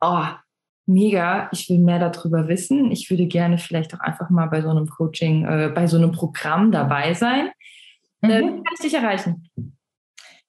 oh, 0.00 0.24
mega, 0.86 1.48
ich 1.52 1.68
will 1.68 1.78
mehr 1.78 1.98
darüber 1.98 2.48
wissen. 2.48 2.90
Ich 2.90 3.10
würde 3.10 3.26
gerne 3.26 3.58
vielleicht 3.58 3.94
auch 3.94 4.00
einfach 4.00 4.30
mal 4.30 4.46
bei 4.46 4.62
so 4.62 4.70
einem 4.70 4.86
Coaching, 4.86 5.44
äh, 5.44 5.70
bei 5.74 5.86
so 5.86 5.96
einem 5.96 6.12
Programm 6.12 6.72
dabei 6.72 7.14
sein. 7.14 7.50
Mhm. 8.22 8.30
Äh, 8.30 8.40
wie 8.40 8.46
kann 8.46 8.74
ich 8.74 8.80
dich 8.80 8.94
erreichen? 8.94 9.50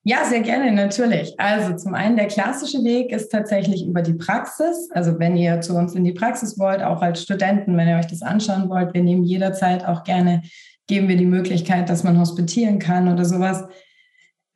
Ja, 0.03 0.23
sehr 0.23 0.39
gerne, 0.39 0.71
natürlich. 0.71 1.37
Also 1.37 1.75
zum 1.75 1.93
einen 1.93 2.15
der 2.15 2.27
klassische 2.27 2.81
Weg 2.85 3.11
ist 3.11 3.29
tatsächlich 3.29 3.85
über 3.85 4.01
die 4.01 4.13
Praxis. 4.13 4.89
Also 4.93 5.19
wenn 5.19 5.35
ihr 5.35 5.59
zu 5.59 5.75
uns 5.75 5.95
in 5.95 6.05
die 6.05 6.13
Praxis 6.13 6.57
wollt, 6.57 6.81
auch 6.81 7.01
als 7.01 7.23
Studenten, 7.23 7.75
wenn 7.75 7.89
ihr 7.89 7.97
euch 7.97 8.07
das 8.07 8.21
anschauen 8.21 8.69
wollt, 8.69 8.93
wir 8.93 9.03
nehmen 9.03 9.25
jederzeit 9.25 9.85
auch 9.85 10.05
gerne, 10.05 10.43
geben 10.87 11.09
wir 11.09 11.17
die 11.17 11.25
Möglichkeit, 11.25 11.89
dass 11.89 12.05
man 12.05 12.17
hospitieren 12.17 12.79
kann 12.79 13.11
oder 13.11 13.25
sowas. 13.25 13.65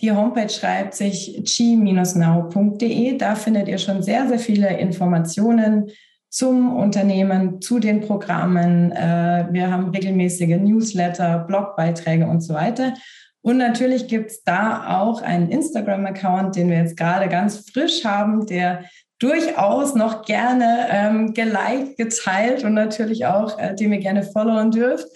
Die 0.00 0.12
Homepage 0.12 0.48
schreibt 0.48 0.94
sich 0.94 1.42
chi-now.de. 1.44 3.18
Da 3.18 3.34
findet 3.34 3.66
ihr 3.66 3.78
schon 3.78 4.04
sehr, 4.04 4.28
sehr 4.28 4.38
viele 4.38 4.78
Informationen 4.78 5.90
zum 6.30 6.76
Unternehmen, 6.76 7.60
zu 7.60 7.80
den 7.80 8.00
Programmen. 8.00 8.92
Äh, 8.92 9.48
wir 9.50 9.70
haben 9.70 9.90
regelmäßige 9.90 10.58
Newsletter, 10.58 11.40
Blogbeiträge 11.40 12.26
und 12.26 12.40
so 12.40 12.54
weiter. 12.54 12.94
Und 13.42 13.56
natürlich 13.56 14.06
gibt 14.06 14.30
es 14.30 14.44
da 14.44 15.00
auch 15.00 15.22
einen 15.22 15.50
Instagram-Account, 15.50 16.56
den 16.56 16.70
wir 16.70 16.78
jetzt 16.78 16.96
gerade 16.96 17.28
ganz 17.28 17.70
frisch 17.70 18.04
haben, 18.04 18.46
der 18.46 18.84
durchaus 19.18 19.94
noch 19.94 20.24
gerne 20.24 20.86
ähm, 20.90 21.34
geliked, 21.34 21.96
geteilt 21.96 22.64
und 22.64 22.74
natürlich 22.74 23.26
auch, 23.26 23.58
äh, 23.58 23.74
den 23.74 23.92
ihr 23.92 23.98
gerne 23.98 24.22
followen 24.22 24.70
dürft 24.70 25.08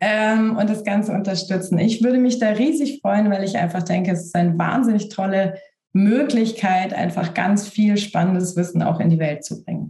ähm, 0.00 0.56
und 0.56 0.68
das 0.68 0.84
Ganze 0.84 1.12
unterstützen. 1.12 1.78
Ich 1.78 2.02
würde 2.02 2.18
mich 2.18 2.38
da 2.38 2.50
riesig 2.50 3.00
freuen, 3.00 3.30
weil 3.30 3.44
ich 3.44 3.56
einfach 3.56 3.82
denke, 3.82 4.12
es 4.12 4.26
ist 4.26 4.34
eine 4.34 4.58
wahnsinnig 4.58 5.08
tolle 5.08 5.58
Möglichkeit, 5.92 6.92
einfach 6.92 7.34
ganz 7.34 7.68
viel 7.68 7.96
spannendes 7.96 8.56
Wissen 8.56 8.82
auch 8.82 9.00
in 9.00 9.10
die 9.10 9.18
Welt 9.18 9.44
zu 9.44 9.64
bringen. 9.64 9.87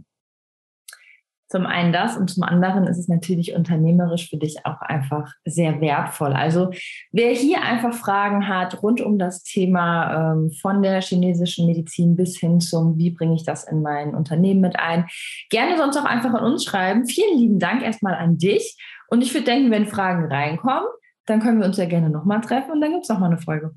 Zum 1.49 1.65
einen 1.65 1.91
das 1.91 2.15
und 2.15 2.29
zum 2.29 2.43
anderen 2.43 2.85
ist 2.85 2.99
es 2.99 3.07
natürlich 3.07 3.55
unternehmerisch 3.55 4.29
für 4.29 4.37
dich 4.37 4.67
auch 4.67 4.81
einfach 4.81 5.33
sehr 5.45 5.81
wertvoll. 5.81 6.33
Also 6.33 6.69
wer 7.11 7.31
hier 7.31 7.63
einfach 7.63 7.93
Fragen 7.93 8.47
hat 8.47 8.83
rund 8.83 9.01
um 9.01 9.17
das 9.17 9.41
Thema 9.41 10.33
ähm, 10.33 10.51
von 10.51 10.83
der 10.83 11.01
chinesischen 11.01 11.65
Medizin 11.65 12.15
bis 12.15 12.37
hin 12.37 12.59
zum, 12.59 12.99
wie 12.99 13.09
bringe 13.09 13.33
ich 13.33 13.45
das 13.45 13.63
in 13.63 13.81
mein 13.81 14.13
Unternehmen 14.13 14.61
mit 14.61 14.77
ein, 14.77 15.07
gerne 15.49 15.75
sonst 15.75 15.97
auch 15.97 16.05
einfach 16.05 16.35
an 16.35 16.43
uns 16.43 16.65
schreiben. 16.65 17.07
Vielen 17.07 17.39
lieben 17.39 17.57
Dank 17.59 17.81
erstmal 17.81 18.13
an 18.13 18.37
dich. 18.37 18.77
Und 19.09 19.23
ich 19.23 19.33
würde 19.33 19.45
denken, 19.45 19.71
wenn 19.71 19.87
Fragen 19.87 20.25
reinkommen, 20.31 20.87
dann 21.25 21.39
können 21.39 21.59
wir 21.59 21.65
uns 21.65 21.77
ja 21.77 21.85
gerne 21.85 22.11
nochmal 22.11 22.41
treffen 22.41 22.71
und 22.73 22.81
dann 22.81 22.91
gibt 22.91 23.03
es 23.03 23.09
nochmal 23.09 23.31
eine 23.31 23.41
Folge. 23.41 23.71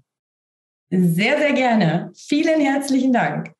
Sehr, 0.91 1.39
sehr 1.39 1.55
gerne. 1.55 2.13
Vielen 2.15 2.61
herzlichen 2.61 3.15
Dank. 3.15 3.55